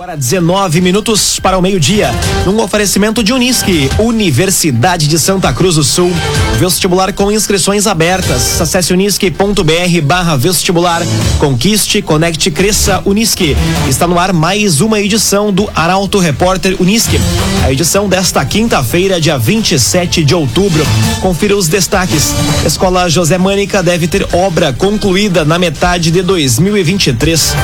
Agora 0.00 0.16
19 0.16 0.80
minutos 0.80 1.38
para 1.38 1.58
o 1.58 1.60
meio-dia. 1.60 2.10
Num 2.46 2.58
oferecimento 2.62 3.22
de 3.22 3.34
Unisque, 3.34 3.90
Universidade 3.98 5.06
de 5.06 5.18
Santa 5.18 5.52
Cruz 5.52 5.74
do 5.74 5.84
Sul. 5.84 6.10
Vestibular 6.58 7.12
com 7.12 7.30
inscrições 7.30 7.86
abertas. 7.86 8.58
Acesse 8.62 8.94
unisque.br 8.94 10.00
barra 10.02 10.38
vestibular. 10.38 11.02
Conquiste, 11.38 12.00
conecte, 12.00 12.50
cresça, 12.50 13.02
Unisque. 13.04 13.54
Está 13.90 14.06
no 14.06 14.18
ar 14.18 14.32
mais 14.32 14.80
uma 14.80 14.98
edição 14.98 15.52
do 15.52 15.68
Arauto 15.74 16.18
Repórter 16.18 16.76
Unisque. 16.80 17.20
A 17.62 17.70
edição 17.70 18.08
desta 18.08 18.42
quinta-feira, 18.42 19.20
dia 19.20 19.36
27 19.36 20.24
de 20.24 20.34
outubro. 20.34 20.82
Confira 21.20 21.54
os 21.54 21.68
destaques. 21.68 22.34
Escola 22.64 23.06
José 23.10 23.36
Mânica 23.36 23.82
deve 23.82 24.08
ter 24.08 24.26
obra 24.32 24.72
concluída 24.72 25.44
na 25.44 25.58
metade 25.58 26.10
de 26.10 26.22
2023. 26.22 27.54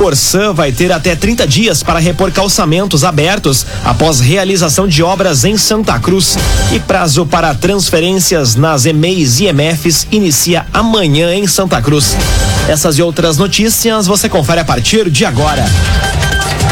Corsã 0.00 0.54
vai 0.54 0.72
ter 0.72 0.90
até 0.90 1.14
30 1.14 1.46
dias 1.46 1.82
para 1.82 1.98
repor 1.98 2.32
calçamentos 2.32 3.04
abertos 3.04 3.66
após 3.84 4.18
realização 4.18 4.88
de 4.88 5.02
obras 5.02 5.44
em 5.44 5.58
Santa 5.58 5.98
Cruz. 5.98 6.38
E 6.72 6.80
prazo 6.80 7.26
para 7.26 7.54
transferências 7.54 8.56
nas 8.56 8.86
EMEIs 8.86 9.40
e 9.40 9.48
EMFs 9.48 10.06
inicia 10.10 10.64
amanhã 10.72 11.34
em 11.34 11.46
Santa 11.46 11.82
Cruz. 11.82 12.16
Essas 12.66 12.96
e 12.96 13.02
outras 13.02 13.36
notícias 13.36 14.06
você 14.06 14.26
confere 14.26 14.62
a 14.62 14.64
partir 14.64 15.10
de 15.10 15.26
agora. 15.26 15.66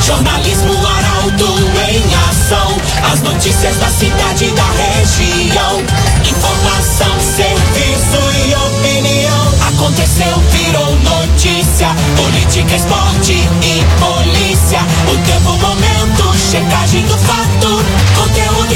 Jornalismo 0.06 0.72
Arauto 0.86 1.58
em 1.86 2.02
ação. 2.30 2.76
As 3.12 3.20
notícias 3.20 3.76
da 3.76 3.90
cidade 3.90 4.50
da 4.52 4.70
região. 4.70 5.82
Informação, 6.24 7.14
serviço 7.36 8.48
e 8.48 8.54
opinião. 8.54 9.47
Aconteceu, 9.78 10.36
virou 10.50 10.96
notícia. 10.96 11.94
Política, 12.16 12.74
esporte 12.74 13.34
e 13.62 13.84
polícia. 14.00 14.80
O 15.06 15.16
tempo, 15.24 15.52
momento, 15.52 16.36
checagem 16.36 17.06
do 17.06 17.16
fato. 17.16 17.80
Conteúdo 18.16 18.74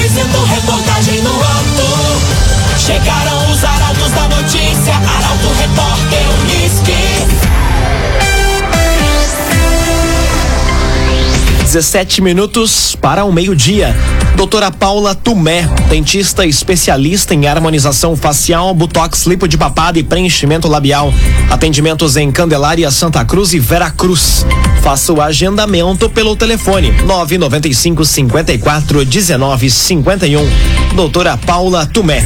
17 11.72 12.20
minutos 12.20 12.94
para 12.94 13.24
o 13.24 13.32
meio-dia. 13.32 13.96
Doutora 14.36 14.70
Paula 14.70 15.14
Tumé, 15.14 15.66
dentista 15.88 16.44
especialista 16.44 17.32
em 17.32 17.46
harmonização 17.46 18.14
facial, 18.14 18.74
botox, 18.74 19.24
lipo 19.24 19.48
de 19.48 19.56
papada 19.56 19.98
e 19.98 20.02
preenchimento 20.02 20.68
labial. 20.68 21.14
Atendimentos 21.50 22.14
em 22.18 22.30
Candelária, 22.30 22.90
Santa 22.90 23.24
Cruz 23.24 23.54
e 23.54 23.58
Vera 23.58 23.90
Cruz. 23.90 24.44
Faça 24.82 25.14
o 25.14 25.22
agendamento 25.22 26.10
pelo 26.10 26.36
telefone 26.36 26.92
995 27.06 28.04
54 28.04 29.06
19 29.06 29.70
51. 29.70 30.46
Doutora 30.94 31.38
Paula 31.38 31.86
Tumé. 31.86 32.22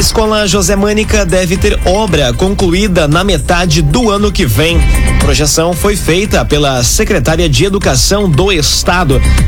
Escola 0.00 0.48
José 0.48 0.74
Mânica 0.74 1.24
deve 1.24 1.56
ter 1.56 1.78
obra 1.84 2.32
concluída 2.32 3.06
na 3.06 3.22
metade 3.22 3.82
do 3.82 4.10
ano 4.10 4.32
que 4.32 4.44
vem. 4.44 4.80
Projeção 5.20 5.72
foi 5.74 5.94
feita 5.94 6.44
pela 6.44 6.82
secretária 6.82 7.48
de 7.48 7.64
Educação 7.64 8.28
do 8.28 8.50
Estado. 8.50 8.61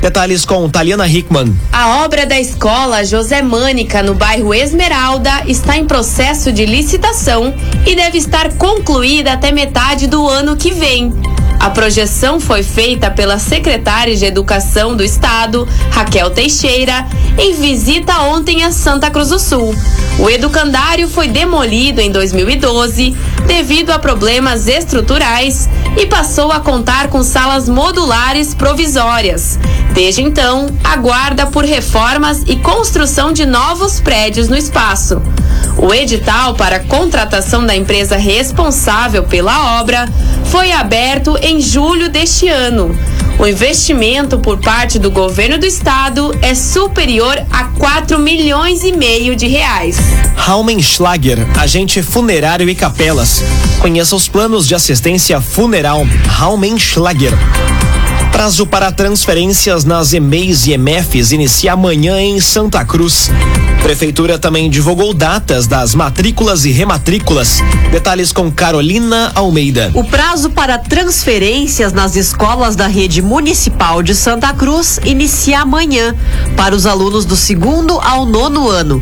Detalhes 0.01 0.45
com 0.45 0.69
Taliana 0.69 1.07
Hickman. 1.07 1.57
A 1.73 2.05
obra 2.05 2.27
da 2.27 2.39
escola 2.39 3.05
José 3.05 3.43
Mânica, 3.43 4.03
no 4.03 4.15
bairro 4.15 4.53
Esmeralda, 4.53 5.43
está 5.47 5.77
em 5.77 5.87
processo 5.87 6.53
de 6.53 6.67
licitação 6.67 7.55
e 7.87 7.95
deve 7.95 8.19
estar 8.19 8.53
concluída 8.55 9.33
até 9.33 9.53
metade 9.53 10.07
do 10.07 10.29
ano 10.29 10.57
que 10.57 10.71
vem. 10.73 11.13
A 11.65 11.71
projeção 11.71 12.39
foi 12.39 12.63
feita 12.63 13.11
pela 13.11 13.39
secretária 13.39 14.15
de 14.15 14.27
Educação 14.27 14.95
do 14.95 15.03
Estado, 15.03 15.67
Raquel 15.91 16.29
Teixeira, 16.29 17.07
em 17.39 17.55
visita 17.55 18.21
ontem 18.21 18.63
a 18.63 18.71
Santa 18.71 19.11
Cruz 19.11 19.31
do 19.31 19.39
Sul. 19.39 19.75
O 20.19 20.29
educandário 20.29 21.09
foi 21.09 21.27
demolido 21.27 22.03
em 22.03 22.13
2012 22.13 23.17
devido 23.47 23.93
a 23.93 23.99
problemas 23.99 24.69
estruturais 24.69 25.67
e 25.97 26.05
passou 26.05 26.53
a 26.53 26.61
contar 26.61 27.09
com 27.09 27.23
salas 27.23 27.67
modulares 27.67 28.53
provisórias. 28.53 29.59
Desde 29.95 30.21
então, 30.21 30.67
aguarda 30.85 31.47
por 31.47 31.65
reformas 31.65 32.43
e 32.47 32.57
construção 32.57 33.33
de 33.33 33.47
novos 33.47 34.01
prédios 34.01 34.51
no 34.51 34.57
espaço. 34.57 35.23
O 35.77 35.93
edital 35.93 36.55
para 36.55 36.81
contratação 36.81 37.67
da 37.67 37.75
empresa 37.75 38.17
responsável 38.17 39.25
pela 39.25 39.81
obra 39.81 40.09
foi 40.47 40.73
aberto 40.73 41.37
em 41.43 41.61
julho 41.61 42.09
deste 42.09 42.49
ano. 42.49 42.97
O 43.39 43.47
investimento 43.47 44.39
por 44.39 44.59
parte 44.59 44.99
do 44.99 45.11
governo 45.11 45.59
do 45.59 45.67
estado 45.67 46.37
é 46.41 46.55
superior 46.55 47.37
a 47.51 47.65
4 47.65 48.19
milhões 48.19 48.85
e 48.85 48.93
meio 48.93 49.35
de 49.35 49.47
reais. 49.47 49.99
Raumenschlager, 50.37 51.39
agente 51.59 52.01
funerário 52.03 52.69
e 52.69 52.75
capelas. 52.75 53.43
Conheça 53.81 54.15
os 54.15 54.29
planos 54.29 54.69
de 54.69 54.75
assistência 54.75 55.41
funeral 55.41 56.07
Raumenschlager. 56.29 57.33
Prazo 58.35 58.67
para 58.67 58.91
transferências 58.91 59.85
nas 59.85 60.13
EMEIs 60.13 60.67
e 60.67 60.73
EMFs 60.73 61.31
inicia 61.31 61.75
amanhã 61.75 62.19
em 62.19 62.41
Santa 62.41 62.85
Cruz. 62.85 63.31
Prefeitura 63.81 64.41
também 64.41 64.69
divulgou 64.69 65.15
datas 65.15 65.69
das 65.69 65.95
matrículas 65.95 66.65
e 66.65 66.73
rematrículas. 66.73 67.63
Detalhes 67.93 68.33
com 68.33 68.51
Carolina 68.51 69.31
Almeida. 69.37 69.93
O 69.95 70.03
prazo 70.03 70.51
para 70.51 70.77
transferências 70.79 71.93
nas 71.93 72.17
escolas 72.17 72.75
da 72.75 72.89
rede 72.89 73.23
municipal 73.23 74.03
de 74.03 74.17
Santa 74.17 74.53
Cruz 74.53 74.99
inicia 75.05 75.61
amanhã 75.61 76.13
para 76.57 76.75
os 76.75 76.87
alunos 76.87 77.25
do 77.25 77.37
segundo 77.37 78.01
ao 78.01 78.27
nono 78.27 78.69
ano. 78.69 79.01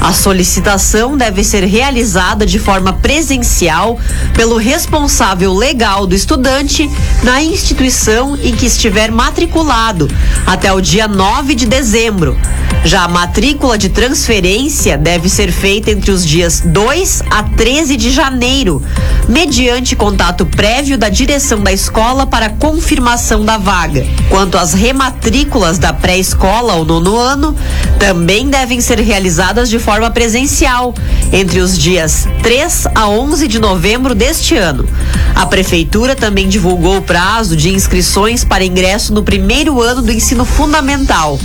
A 0.00 0.14
solicitação 0.14 1.14
deve 1.14 1.44
ser 1.44 1.62
realizada 1.64 2.46
de 2.46 2.58
forma 2.58 2.94
presencial 2.94 3.98
pelo 4.34 4.56
responsável 4.56 5.52
legal 5.52 6.06
do 6.06 6.14
estudante 6.14 6.90
na 7.22 7.42
instituição 7.42 8.36
em 8.42 8.56
que 8.56 8.64
estiver 8.64 9.10
matriculado 9.10 10.08
até 10.46 10.72
o 10.72 10.80
dia 10.80 11.06
9 11.06 11.54
de 11.54 11.66
dezembro. 11.66 12.34
Já 12.82 13.04
a 13.04 13.08
matrícula 13.08 13.76
de 13.76 13.90
transferência 13.90 14.96
deve 14.96 15.28
ser 15.28 15.52
feita 15.52 15.90
entre 15.90 16.10
os 16.10 16.24
dias 16.24 16.62
2 16.64 17.22
a 17.30 17.42
13 17.42 17.94
de 17.94 18.10
janeiro, 18.10 18.82
mediante 19.28 19.94
contato 19.94 20.46
prévio 20.46 20.96
da 20.96 21.10
direção 21.10 21.60
da 21.60 21.72
escola 21.72 22.26
para 22.26 22.48
confirmação 22.48 23.44
da 23.44 23.58
vaga. 23.58 24.06
Quanto 24.30 24.56
às 24.56 24.72
rematrículas 24.72 25.78
da 25.78 25.92
pré-escola 25.92 26.72
ao 26.72 26.86
nono 26.86 27.18
ano, 27.18 27.54
também 27.98 28.48
devem 28.48 28.80
ser 28.80 28.98
realizadas 28.98 29.68
de 29.68 29.78
forma 29.78 29.89
presencial, 30.10 30.94
entre 31.32 31.58
os 31.60 31.76
dias 31.76 32.28
3 32.42 32.86
a 32.94 33.08
11 33.08 33.48
de 33.48 33.58
novembro 33.58 34.14
deste 34.14 34.56
ano. 34.56 34.88
A 35.34 35.46
Prefeitura 35.46 36.14
também 36.14 36.48
divulgou 36.48 36.98
o 36.98 37.02
prazo 37.02 37.56
de 37.56 37.70
inscrições 37.70 38.44
para 38.44 38.64
ingresso 38.64 39.12
no 39.12 39.22
primeiro 39.22 39.80
ano 39.80 40.02
do 40.02 40.12
ensino 40.12 40.44
fundamental. 40.44 41.38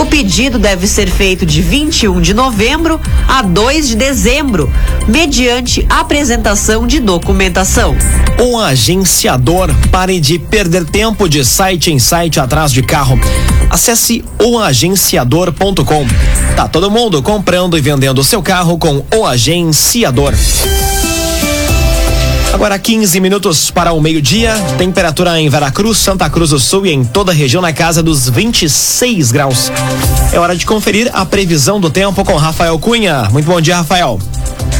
O 0.00 0.06
pedido 0.06 0.58
deve 0.58 0.86
ser 0.86 1.10
feito 1.10 1.44
de 1.44 1.60
21 1.60 2.20
de 2.20 2.32
novembro 2.32 3.00
a 3.26 3.42
2 3.42 3.88
de 3.88 3.96
dezembro, 3.96 4.72
mediante 5.08 5.84
apresentação 5.88 6.86
de 6.86 7.00
documentação. 7.00 7.96
Um 8.40 8.58
agenciador, 8.58 9.74
pare 9.90 10.20
de 10.20 10.38
perder 10.38 10.84
tempo 10.84 11.28
de 11.28 11.44
site 11.44 11.90
em 11.90 11.98
site 11.98 12.38
atrás 12.38 12.72
de 12.72 12.82
carro. 12.82 13.18
Acesse 13.70 14.24
oagenciador.com. 14.38 16.06
Tá 16.56 16.66
todo 16.66 16.90
mundo 16.90 17.22
comprando 17.22 17.78
e 17.80 17.82
vendendo 17.82 18.22
seu 18.22 18.42
carro 18.42 18.76
com 18.76 19.02
o 19.16 19.26
agenciador. 19.26 20.34
Agora 22.52 22.78
15 22.78 23.18
minutos 23.20 23.70
para 23.70 23.92
o 23.92 24.00
meio-dia. 24.02 24.54
Temperatura 24.76 25.40
em 25.40 25.48
Veracruz, 25.48 25.96
Santa 25.96 26.28
Cruz 26.28 26.50
do 26.50 26.60
Sul 26.60 26.84
e 26.84 26.92
em 26.92 27.04
toda 27.04 27.32
a 27.32 27.34
região 27.34 27.62
na 27.62 27.72
casa 27.72 28.02
dos 28.02 28.28
26 28.28 29.32
graus. 29.32 29.72
É 30.30 30.38
hora 30.38 30.54
de 30.54 30.66
conferir 30.66 31.10
a 31.14 31.24
previsão 31.24 31.80
do 31.80 31.88
tempo 31.88 32.22
com 32.22 32.36
Rafael 32.36 32.78
Cunha. 32.78 33.28
Muito 33.32 33.46
bom 33.46 33.60
dia, 33.62 33.76
Rafael. 33.76 34.20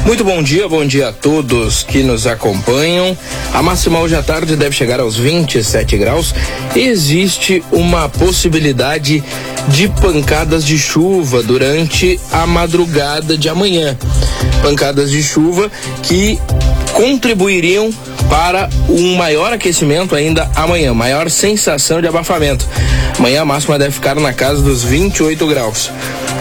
Muito 0.05 0.25
bom 0.25 0.43
dia, 0.43 0.69
bom 0.69 0.85
dia 0.85 1.09
a 1.09 1.13
todos 1.13 1.83
que 1.83 2.03
nos 2.03 2.27
acompanham. 2.27 3.17
A 3.53 3.63
máxima 3.63 4.01
hoje 4.01 4.17
à 4.17 4.23
tarde 4.23 4.57
deve 4.57 4.75
chegar 4.75 4.99
aos 4.99 5.17
27 5.17 5.97
graus. 5.99 6.35
Existe 6.75 7.63
uma 7.71 8.09
possibilidade 8.09 9.23
de 9.69 9.89
pancadas 9.89 10.65
de 10.65 10.79
chuva 10.79 11.43
durante 11.43 12.19
a 12.33 12.47
madrugada 12.47 13.37
de 13.37 13.49
amanhã. 13.49 13.97
Pancadas 14.63 15.11
de 15.11 15.23
chuva 15.23 15.71
que 16.03 16.39
contribuiriam 16.93 17.93
para 18.29 18.69
um 18.89 19.17
maior 19.17 19.53
aquecimento 19.53 20.15
ainda 20.15 20.51
amanhã, 20.55 20.95
maior 20.95 21.31
sensação 21.31 22.01
de 22.01 22.07
abafamento. 22.07 22.67
Amanhã 23.19 23.43
a 23.43 23.45
máxima 23.45 23.79
deve 23.79 23.93
ficar 23.93 24.17
na 24.17 24.33
casa 24.33 24.63
dos 24.63 24.83
28 24.83 25.47
graus. 25.47 25.91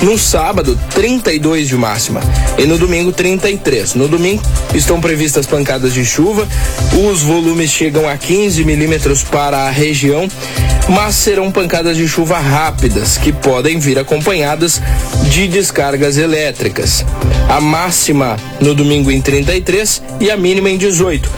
No 0.02 0.18
sábado, 0.18 0.80
32 0.96 1.68
de 1.68 1.76
máxima. 1.76 2.22
E 2.58 2.66
no 2.66 2.78
domingo, 2.78 3.12
33. 3.12 3.96
No 3.96 4.08
domingo, 4.08 4.42
estão 4.74 5.02
previstas 5.02 5.46
pancadas 5.46 5.94
de 5.94 6.06
chuva. 6.06 6.48
Os 7.10 7.22
volumes 7.22 7.70
chegam 7.70 8.08
a 8.08 8.16
15 8.16 8.64
milímetros 8.64 9.24
para 9.24 9.58
a 9.58 9.70
região, 9.70 10.28
mas 10.88 11.16
serão 11.16 11.52
pancadas 11.52 11.98
de 11.98 12.08
chuva 12.08 12.40
rápidas, 12.40 13.18
que 13.18 13.34
podem 13.34 13.78
vir 13.78 14.00
acompanhadas 14.00 14.82
de 15.30 15.48
descargas 15.48 16.18
elétricas. 16.18 17.06
A 17.50 17.60
máxima 17.60 18.38
no 18.62 18.74
domingo 18.74 19.12
em 19.12 19.22
33 19.22 20.02
e 20.22 20.32
a 20.32 20.38
mínima 20.38 20.70
em 20.70 20.78
18 20.78 21.30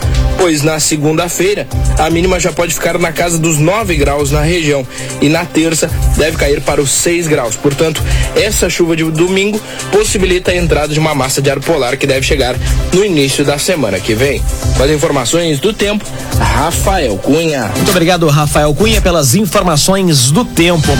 pois 0.41 0.63
na 0.63 0.79
segunda-feira 0.79 1.67
a 1.99 2.09
mínima 2.09 2.39
já 2.39 2.51
pode 2.51 2.73
ficar 2.73 2.97
na 2.97 3.11
casa 3.11 3.37
dos 3.37 3.59
9 3.59 3.95
graus 3.95 4.31
na 4.31 4.41
região 4.41 4.85
e 5.21 5.29
na 5.29 5.45
terça 5.45 5.87
deve 6.17 6.35
cair 6.35 6.61
para 6.61 6.81
os 6.81 6.89
6 6.89 7.27
graus. 7.27 7.55
Portanto, 7.55 8.03
essa 8.35 8.67
chuva 8.67 8.95
de 8.95 9.03
domingo 9.03 9.61
possibilita 9.91 10.49
a 10.49 10.55
entrada 10.55 10.91
de 10.91 10.99
uma 10.99 11.13
massa 11.13 11.43
de 11.43 11.51
ar 11.51 11.59
polar 11.59 11.95
que 11.95 12.07
deve 12.07 12.25
chegar 12.25 12.55
no 12.91 13.05
início 13.05 13.45
da 13.45 13.59
semana 13.59 13.99
que 13.99 14.15
vem. 14.15 14.41
Com 14.75 14.83
as 14.83 14.89
informações 14.89 15.59
do 15.59 15.73
tempo, 15.73 16.03
Rafael 16.39 17.17
Cunha. 17.17 17.71
Muito 17.75 17.91
obrigado, 17.91 18.27
Rafael 18.27 18.73
Cunha, 18.73 18.99
pelas 18.99 19.35
informações 19.35 20.31
do 20.31 20.43
tempo 20.43 20.91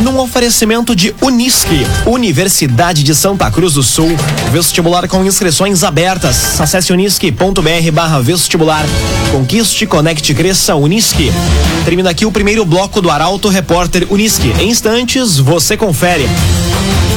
num 0.00 0.18
oferecimento 0.18 0.96
de 0.96 1.14
Unisque, 1.20 1.86
Universidade 2.06 3.02
de 3.02 3.14
Santa 3.14 3.50
Cruz 3.50 3.74
do 3.74 3.82
Sul. 3.82 4.10
Vestibular 4.50 5.06
com 5.08 5.24
inscrições 5.24 5.84
abertas. 5.84 6.60
Acesse 6.60 6.92
unisque.br 6.92 7.92
barra 7.92 8.20
vestibular. 8.20 8.84
Conquiste, 9.30 9.86
conecte, 9.86 10.34
cresça, 10.34 10.74
Unisque. 10.74 11.30
Termina 11.84 12.10
aqui 12.10 12.24
o 12.24 12.32
primeiro 12.32 12.64
bloco 12.64 13.00
do 13.00 13.10
Arauto 13.10 13.48
Repórter 13.48 14.06
Unisque. 14.10 14.52
Em 14.58 14.70
instantes, 14.70 15.38
você 15.38 15.76
confere. 15.76 16.28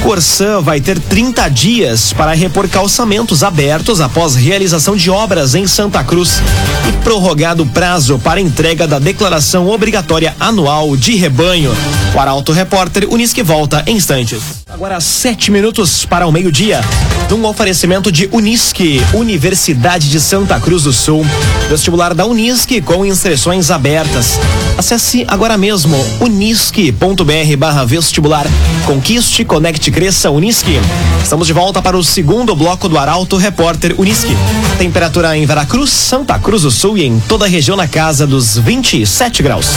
Corsã 0.04 0.60
vai 0.60 0.82
ter 0.82 1.00
30 1.00 1.48
dias 1.48 2.12
para 2.12 2.34
repor 2.34 2.68
calçamentos 2.68 3.42
abertos 3.42 4.02
após 4.02 4.36
realização 4.36 4.98
de 4.98 5.10
obras 5.10 5.56
em 5.56 5.66
Santa 5.66 6.04
Cruz 6.04 6.42
e 6.90 6.92
prorrogado 7.04 7.64
o 7.64 7.66
prazo 7.66 8.20
para 8.20 8.42
entrega 8.42 8.86
da 8.86 9.00
declaração 9.00 9.70
obrigatória 9.70 10.36
anual 10.38 10.98
de 10.98 11.16
rebanho. 11.16 11.72
O 12.14 12.20
Arauto 12.20 12.52
Repórter 12.52 13.08
Unisque 13.10 13.42
volta 13.42 13.82
em 13.88 13.96
instantes. 13.96 14.63
Agora 14.74 15.00
sete 15.00 15.52
minutos 15.52 16.04
para 16.04 16.26
o 16.26 16.32
meio-dia. 16.32 16.82
Num 17.30 17.46
oferecimento 17.46 18.12
de 18.12 18.28
Unisque, 18.32 19.00
Universidade 19.14 20.10
de 20.10 20.20
Santa 20.20 20.60
Cruz 20.60 20.82
do 20.84 20.92
Sul. 20.92 21.24
Vestibular 21.70 22.16
da 22.16 22.26
Unisque 22.26 22.82
com 22.82 23.06
inscrições 23.06 23.70
abertas. 23.70 24.40
Acesse 24.76 25.26
agora 25.28 25.60
mesmo 25.60 25.96
unisque.br 26.20 27.56
barra 27.56 27.86
vestibular. 27.86 28.48
Conquiste, 28.88 29.46
conecte, 29.46 29.92
cresça, 29.92 30.32
Unisque. 30.32 30.80
Estamos 31.22 31.46
de 31.46 31.54
volta 31.54 31.80
para 31.80 31.96
o 31.96 32.04
segundo 32.04 32.56
bloco 32.56 32.90
do 32.90 32.98
Arauto 32.98 33.38
Repórter 33.38 33.94
Unisque. 34.00 34.36
Temperatura 34.80 35.38
em 35.38 35.46
Veracruz, 35.46 35.92
Santa 35.92 36.40
Cruz 36.40 36.64
do 36.64 36.72
Sul 36.72 36.98
e 36.98 37.06
em 37.06 37.20
toda 37.20 37.46
a 37.46 37.48
região 37.48 37.78
na 37.78 37.88
casa 37.88 38.26
dos 38.26 38.58
27 38.58 39.44
graus. 39.44 39.68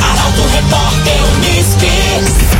Arauto 0.00 0.42
Repórter 0.52 1.18
Unisque. 1.38 2.55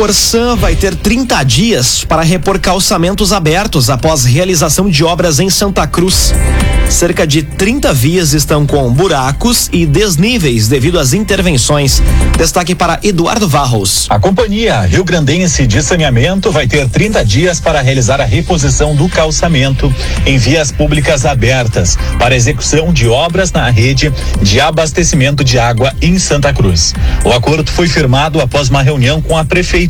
Corsan 0.00 0.56
vai 0.56 0.74
ter 0.74 0.94
30 0.94 1.42
dias 1.42 2.04
para 2.04 2.22
repor 2.22 2.58
calçamentos 2.58 3.34
abertos 3.34 3.90
após 3.90 4.24
realização 4.24 4.88
de 4.88 5.04
obras 5.04 5.38
em 5.38 5.50
Santa 5.50 5.86
Cruz. 5.86 6.32
Cerca 6.90 7.24
de 7.24 7.44
30 7.44 7.94
vias 7.94 8.32
estão 8.32 8.66
com 8.66 8.92
buracos 8.92 9.68
e 9.72 9.86
desníveis 9.86 10.66
devido 10.66 10.98
às 10.98 11.12
intervenções. 11.12 12.02
Destaque 12.36 12.74
para 12.74 12.98
Eduardo 13.02 13.48
Varros. 13.48 14.06
A 14.10 14.18
companhia 14.18 14.80
Rio 14.80 15.04
Grandense 15.04 15.68
de 15.68 15.80
Saneamento 15.82 16.50
vai 16.50 16.66
ter 16.66 16.88
30 16.88 17.24
dias 17.24 17.60
para 17.60 17.80
realizar 17.80 18.20
a 18.20 18.24
reposição 18.24 18.96
do 18.96 19.08
calçamento 19.08 19.94
em 20.26 20.36
vias 20.36 20.72
públicas 20.72 21.24
abertas 21.24 21.96
para 22.18 22.34
execução 22.34 22.92
de 22.92 23.06
obras 23.06 23.52
na 23.52 23.70
rede 23.70 24.12
de 24.42 24.60
abastecimento 24.60 25.44
de 25.44 25.60
água 25.60 25.94
em 26.02 26.18
Santa 26.18 26.52
Cruz. 26.52 26.92
O 27.24 27.32
acordo 27.32 27.70
foi 27.70 27.86
firmado 27.86 28.40
após 28.40 28.68
uma 28.68 28.82
reunião 28.82 29.22
com 29.22 29.38
a 29.38 29.44
prefeitura, 29.44 29.89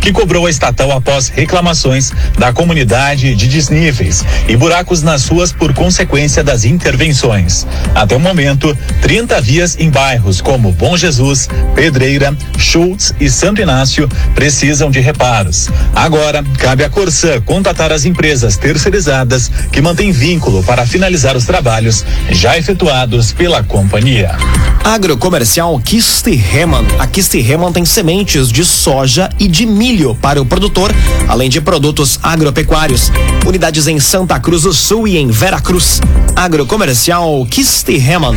que 0.00 0.12
cobrou 0.12 0.46
a 0.46 0.50
estatal 0.50 0.92
após 0.92 1.28
reclamações 1.28 2.12
da 2.38 2.52
comunidade 2.52 3.34
de 3.34 3.48
desníveis 3.48 4.24
e 4.48 4.56
buracos 4.56 5.02
nas 5.02 5.26
ruas 5.26 5.52
por 5.52 5.74
consequência 5.74 6.44
das 6.44 6.64
intervenções. 6.64 7.66
Até 7.94 8.16
o 8.16 8.20
momento, 8.20 8.76
30 9.00 9.40
vias 9.40 9.76
em 9.78 9.90
bairros 9.90 10.40
como 10.40 10.72
Bom 10.72 10.96
Jesus, 10.96 11.48
Pedreira, 11.74 12.36
Schultz 12.56 13.12
e 13.20 13.28
Santo 13.28 13.60
Inácio 13.60 14.08
precisam 14.34 14.90
de 14.90 15.00
reparos. 15.00 15.68
Agora, 15.94 16.44
cabe 16.58 16.84
à 16.84 16.90
Corsã 16.90 17.40
contatar 17.40 17.92
as 17.92 18.04
empresas 18.04 18.56
terceirizadas 18.56 19.50
que 19.70 19.80
mantêm 19.80 20.12
vínculo 20.12 20.62
para 20.62 20.86
finalizar 20.86 21.36
os 21.36 21.44
trabalhos 21.44 22.04
já 22.30 22.56
efetuados 22.56 23.32
pela 23.32 23.62
companhia. 23.62 24.36
Agrocomercial 24.84 25.78
Kiste 25.80 26.32
Heman. 26.32 26.84
A 26.98 27.06
Kiste 27.06 27.38
Heman 27.38 27.72
tem 27.72 27.84
sementes 27.84 28.50
de 28.50 28.64
soja 28.64 29.21
e 29.38 29.48
de 29.48 29.66
milho 29.66 30.14
para 30.14 30.40
o 30.40 30.46
produtor, 30.46 30.94
além 31.28 31.50
de 31.50 31.60
produtos 31.60 32.18
agropecuários. 32.22 33.10
Unidades 33.46 33.86
em 33.86 33.98
Santa 33.98 34.38
Cruz 34.40 34.62
do 34.62 34.72
Sul 34.72 35.06
e 35.08 35.16
em 35.16 35.28
Veracruz. 35.28 36.00
Agrocomercial 36.36 37.46
Kiste 37.50 37.96
Heman 37.96 38.36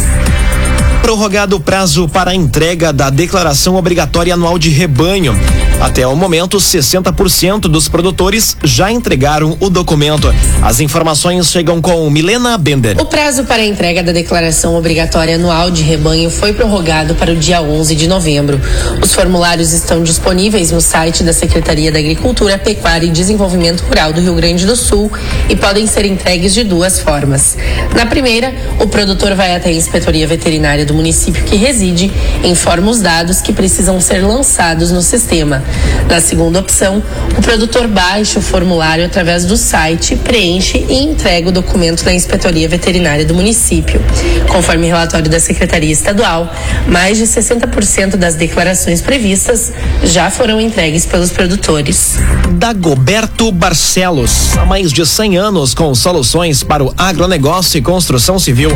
prorrogado 1.06 1.56
o 1.56 1.60
prazo 1.60 2.10
para 2.10 2.32
a 2.32 2.36
entrega 2.36 2.92
da 2.92 3.12
declaração 3.12 3.76
obrigatória 3.76 4.34
anual 4.34 4.58
de 4.58 4.70
rebanho. 4.70 5.36
Até 5.80 6.08
o 6.08 6.16
momento, 6.16 6.58
60% 6.58 7.62
dos 7.62 7.88
produtores 7.88 8.56
já 8.64 8.92
entregaram 8.92 9.58
o 9.60 9.70
documento. 9.70 10.34
As 10.62 10.80
informações 10.80 11.48
chegam 11.48 11.82
com 11.82 12.10
Milena 12.10 12.58
Bender. 12.58 13.00
O 13.00 13.06
prazo 13.06 13.44
para 13.44 13.62
a 13.62 13.66
entrega 13.66 14.02
da 14.02 14.12
declaração 14.12 14.76
obrigatória 14.76 15.36
anual 15.36 15.70
de 15.70 15.84
rebanho 15.84 16.30
foi 16.30 16.54
prorrogado 16.54 17.14
para 17.16 17.32
o 17.32 17.36
dia 17.36 17.62
11 17.62 17.94
de 17.94 18.08
novembro. 18.08 18.60
Os 19.02 19.14
formulários 19.14 19.74
estão 19.74 20.02
disponíveis 20.02 20.72
no 20.72 20.80
site 20.80 21.24
da 21.24 21.34
Secretaria 21.34 21.92
da 21.92 22.00
Agricultura, 22.00 22.58
Pecuária 22.58 23.06
e 23.06 23.12
Desenvolvimento 23.12 23.82
Rural 23.82 24.14
do 24.14 24.22
Rio 24.22 24.36
Grande 24.36 24.66
do 24.66 24.76
Sul 24.76 25.12
e 25.50 25.56
podem 25.56 25.86
ser 25.88 26.06
entregues 26.06 26.54
de 26.54 26.64
duas 26.64 27.00
formas. 27.00 27.58
Na 27.96 28.06
primeira, 28.06 28.54
o 28.80 28.88
produtor 28.88 29.36
vai 29.36 29.56
até 29.56 29.70
a 29.70 29.74
inspetoria 29.74 30.26
veterinária 30.26 30.86
do 30.86 30.94
município 30.94 31.44
que 31.44 31.56
reside, 31.58 32.12
informa 32.44 32.90
os 32.90 33.02
dados 33.02 33.42
que 33.42 33.52
precisam 33.52 34.00
ser 34.00 34.20
lançados 34.26 34.92
no 34.92 35.02
sistema. 35.02 35.65
Na 36.10 36.22
segunda 36.22 36.60
opção, 36.60 37.02
o 37.38 37.42
produtor 37.42 37.88
baixa 37.88 38.40
o 38.40 38.42
formulário 38.42 39.06
através 39.06 39.46
do 39.46 39.58
site, 39.58 40.16
preenche 40.16 40.86
e 40.88 40.94
entrega 41.04 41.50
o 41.50 41.52
documento 41.52 42.04
na 42.06 42.14
inspetoria 42.14 42.68
veterinária 42.70 43.26
do 43.26 43.34
município. 43.34 44.02
Conforme 44.48 44.88
relatório 44.88 45.30
da 45.30 45.40
Secretaria 45.40 45.92
Estadual, 45.92 46.52
mais 46.88 47.18
de 47.18 47.26
60% 47.26 48.16
das 48.16 48.36
declarações 48.36 49.02
previstas 49.02 49.74
já 50.04 50.30
foram 50.30 50.62
entregues 50.62 51.06
pelos 51.06 51.32
produtores. 51.32 52.16
Dagoberto 52.52 53.52
Barcelos, 53.52 54.58
há 54.58 54.66
mais 54.66 54.92
de 54.92 55.06
100 55.06 55.38
anos 55.38 55.74
com 55.74 55.94
soluções 55.96 56.64
para 56.64 56.84
o 56.84 56.94
agronegócio 56.98 57.78
e 57.78 57.82
construção 57.82 58.40
civil. 58.40 58.70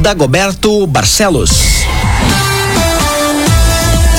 Dagoberto 0.00 0.86
Barcelos. 0.86 1.86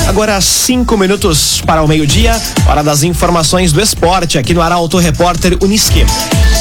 Agora 0.08 0.40
cinco 0.40 0.96
minutos 0.96 1.60
para 1.66 1.82
o 1.82 1.86
meio-dia, 1.86 2.34
hora 2.66 2.82
das 2.82 3.02
informações 3.02 3.72
do 3.72 3.80
esporte 3.80 4.38
aqui 4.38 4.54
no 4.54 4.62
Arauto 4.62 4.96
Repórter 4.96 5.58
Unisque. 5.62 6.02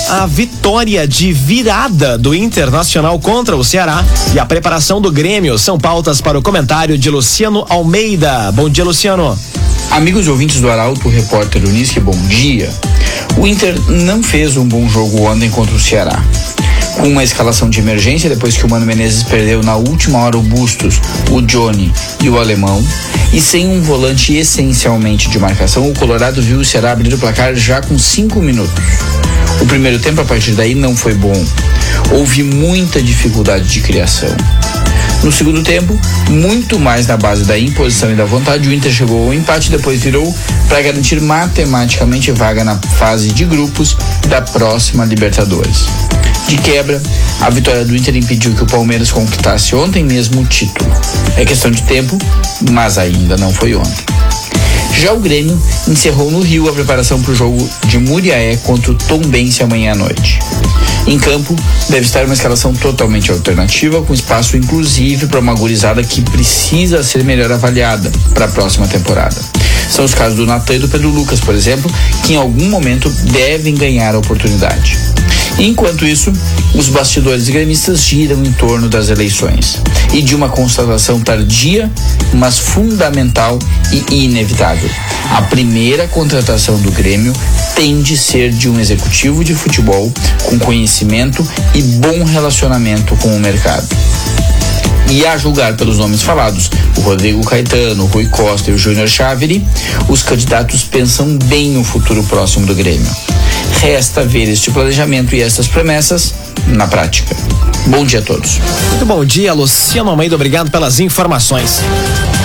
A 0.09 0.25
vitória 0.25 1.07
de 1.07 1.31
virada 1.31 2.17
do 2.17 2.35
Internacional 2.35 3.17
contra 3.19 3.55
o 3.55 3.63
Ceará 3.63 4.03
e 4.33 4.37
a 4.37 4.45
preparação 4.45 4.99
do 4.99 5.09
Grêmio 5.09 5.57
são 5.57 5.79
pautas 5.79 6.19
para 6.19 6.37
o 6.37 6.41
comentário 6.41 6.97
de 6.97 7.09
Luciano 7.09 7.65
Almeida. 7.69 8.51
Bom 8.51 8.69
dia, 8.69 8.83
Luciano. 8.83 9.39
Amigos 9.91 10.27
ouvintes 10.27 10.59
do 10.59 10.69
Arauto 10.69 11.07
Repórter 11.07 11.63
Unisque, 11.63 12.01
bom 12.01 12.17
dia. 12.27 12.69
O 13.37 13.47
Inter 13.47 13.79
não 13.87 14.21
fez 14.21 14.57
um 14.57 14.67
bom 14.67 14.89
jogo 14.89 15.21
ontem 15.21 15.49
contra 15.49 15.73
o 15.73 15.79
Ceará 15.79 16.21
com 16.97 17.07
uma 17.09 17.23
escalação 17.23 17.69
de 17.69 17.79
emergência 17.79 18.29
depois 18.29 18.57
que 18.57 18.65
o 18.65 18.69
Mano 18.69 18.85
Menezes 18.85 19.23
perdeu 19.23 19.61
na 19.61 19.75
última 19.75 20.19
hora 20.19 20.37
o 20.37 20.41
Bustos, 20.41 20.99
o 21.31 21.41
Johnny 21.41 21.93
e 22.21 22.29
o 22.29 22.37
Alemão. 22.37 22.83
E 23.31 23.39
sem 23.39 23.67
um 23.67 23.81
volante 23.81 24.35
essencialmente 24.35 25.29
de 25.29 25.37
marcação, 25.37 25.89
o 25.89 25.93
Colorado 25.93 26.41
viu 26.41 26.59
o 26.59 26.65
Ceará 26.65 26.91
abrir 26.91 27.13
o 27.13 27.17
placar 27.17 27.55
já 27.55 27.81
com 27.81 27.97
cinco 27.97 28.41
minutos. 28.41 28.73
O 29.61 29.65
primeiro 29.65 29.99
tempo 29.99 30.21
a 30.21 30.25
partir 30.25 30.51
daí 30.51 30.75
não 30.75 30.95
foi 30.95 31.13
bom. 31.13 31.45
Houve 32.11 32.43
muita 32.43 33.01
dificuldade 33.01 33.67
de 33.67 33.81
criação. 33.81 34.35
No 35.27 35.33
segundo 35.33 35.61
tempo, 35.61 35.99
muito 36.29 36.79
mais 36.79 37.05
na 37.05 37.17
base 37.17 37.43
da 37.43 37.59
imposição 37.59 38.09
e 38.09 38.15
da 38.15 38.23
vontade, 38.23 38.69
o 38.69 38.73
Inter 38.73 38.89
chegou 38.89 39.27
ao 39.27 39.33
empate, 39.33 39.69
depois 39.69 40.01
virou 40.01 40.33
para 40.69 40.81
garantir 40.81 41.19
matematicamente 41.19 42.31
vaga 42.31 42.63
na 42.63 42.77
fase 42.97 43.33
de 43.33 43.43
grupos 43.43 43.97
da 44.29 44.41
próxima 44.41 45.03
Libertadores. 45.03 45.85
De 46.47 46.55
quebra, 46.55 47.03
a 47.41 47.49
vitória 47.49 47.83
do 47.83 47.93
Inter 47.93 48.15
impediu 48.15 48.53
que 48.53 48.63
o 48.63 48.67
Palmeiras 48.67 49.11
conquistasse 49.11 49.75
ontem 49.75 50.01
mesmo 50.01 50.39
o 50.39 50.45
título. 50.45 50.89
É 51.35 51.43
questão 51.43 51.71
de 51.71 51.81
tempo, 51.81 52.17
mas 52.71 52.97
ainda 52.97 53.35
não 53.35 53.51
foi 53.51 53.75
ontem. 53.75 54.05
Já 54.97 55.11
o 55.11 55.19
Grêmio 55.19 55.61
encerrou 55.89 56.31
no 56.31 56.39
Rio 56.39 56.69
a 56.69 56.71
preparação 56.71 57.21
para 57.21 57.33
o 57.33 57.35
jogo 57.35 57.69
de 57.87 57.99
Muriaé 57.99 58.55
contra 58.63 58.93
o 58.93 58.95
Tombense 58.95 59.61
amanhã 59.61 59.91
à 59.91 59.95
noite. 59.95 60.39
Em 61.07 61.17
campo, 61.17 61.55
deve 61.89 62.05
estar 62.05 62.25
uma 62.25 62.33
escalação 62.33 62.73
totalmente 62.73 63.31
alternativa, 63.31 64.01
com 64.01 64.13
espaço 64.13 64.57
inclusive 64.57 65.27
para 65.27 65.39
uma 65.39 65.53
gurizada 65.53 66.03
que 66.03 66.21
precisa 66.21 67.01
ser 67.01 67.23
melhor 67.23 67.49
avaliada 67.49 68.11
para 68.33 68.43
a 68.43 68.49
próxima 68.49 68.85
temporada. 68.89 69.37
São 69.89 70.03
os 70.03 70.13
casos 70.13 70.35
do 70.35 70.45
Natan 70.45 70.75
e 70.75 70.79
do 70.79 70.89
Pedro 70.89 71.09
Lucas, 71.09 71.39
por 71.39 71.55
exemplo, 71.55 71.89
que 72.23 72.33
em 72.33 72.35
algum 72.35 72.69
momento 72.69 73.09
devem 73.09 73.73
ganhar 73.73 74.15
a 74.15 74.19
oportunidade. 74.19 74.97
Enquanto 75.59 76.05
isso, 76.05 76.31
os 76.75 76.87
bastidores 76.87 77.49
gremistas 77.49 78.03
giram 78.03 78.43
em 78.43 78.51
torno 78.51 78.87
das 78.87 79.09
eleições 79.09 79.81
e 80.13 80.21
de 80.21 80.35
uma 80.35 80.49
constatação 80.49 81.19
tardia, 81.19 81.91
mas 82.33 82.59
fundamental 82.59 83.57
e 83.91 84.23
inevitável. 84.23 84.89
A 85.31 85.41
primeira 85.41 86.07
contratação 86.07 86.79
do 86.79 86.91
Grêmio 86.91 87.33
tem 87.75 88.01
de 88.01 88.15
ser 88.15 88.51
de 88.51 88.69
um 88.69 88.79
executivo 88.79 89.43
de 89.43 89.55
futebol 89.55 90.11
com 90.43 90.59
conhecimento 90.59 91.45
e 91.73 91.81
bom 91.81 92.23
relacionamento 92.23 93.15
com 93.17 93.35
o 93.35 93.39
mercado. 93.39 93.87
E 95.09 95.25
a 95.25 95.37
julgar 95.37 95.75
pelos 95.77 95.97
nomes 95.97 96.21
falados, 96.21 96.69
o 96.97 97.01
Rodrigo 97.01 97.43
Caetano, 97.45 98.03
o 98.03 98.07
Rui 98.07 98.27
Costa 98.27 98.69
e 98.69 98.73
o 98.73 98.77
Júnior 98.77 99.07
Chaveri, 99.07 99.65
os 100.09 100.21
candidatos 100.21 100.83
pensam 100.83 101.37
bem 101.45 101.71
no 101.71 101.83
futuro 101.83 102.23
próximo 102.23 102.65
do 102.65 102.75
Grêmio. 102.75 103.09
Resta 103.81 104.23
ver 104.23 104.49
este 104.49 104.69
planejamento 104.69 105.33
e 105.33 105.41
essas 105.41 105.67
promessas 105.67 106.33
na 106.67 106.87
prática. 106.87 107.35
Bom 107.87 108.05
dia 108.05 108.19
a 108.19 108.21
todos. 108.21 108.59
Muito 108.89 109.05
bom 109.05 109.23
dia, 109.23 109.53
Luciano 109.53 110.09
Almeida. 110.09 110.35
Obrigado 110.35 110.69
pelas 110.69 110.99
informações. 110.99 111.81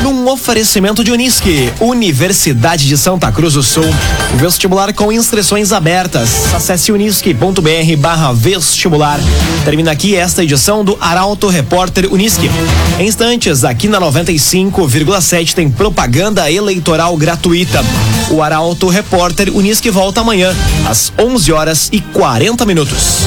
Num 0.02 0.28
oferecimento 0.28 1.02
de 1.02 1.10
Unisque, 1.10 1.72
Universidade 1.80 2.86
de 2.86 2.96
Santa 2.96 3.30
Cruz 3.32 3.54
do 3.54 3.62
Sul. 3.62 3.84
Vestibular 4.36 4.92
com 4.92 5.12
inscrições 5.12 5.72
abertas. 5.72 6.54
Acesse 6.54 6.92
unisque.br 6.92 7.96
barra 7.98 8.32
vestibular. 8.32 9.18
Termina 9.64 9.90
aqui 9.90 10.14
esta 10.14 10.44
edição 10.44 10.84
do 10.84 10.96
Arauto 11.00 11.48
Repórter 11.48 12.12
Unisque. 12.12 12.50
Em 12.98 13.06
instantes, 13.06 13.64
aqui 13.64 13.88
na 13.88 14.00
95,7 14.00 15.54
tem 15.54 15.70
propaganda 15.70 16.50
eleitoral 16.50 17.16
gratuita. 17.16 17.84
O 18.30 18.42
Arauto 18.42 18.88
Repórter 18.88 19.54
Unisque 19.54 19.90
volta 19.90 20.20
amanhã, 20.20 20.54
às 20.88 21.12
11 21.18 21.52
horas 21.52 21.88
e 21.92 22.00
40 22.00 22.64
minutos. 22.64 23.26